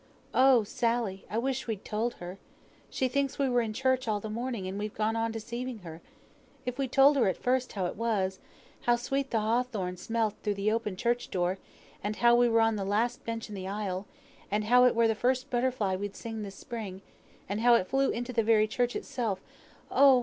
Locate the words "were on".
12.49-12.77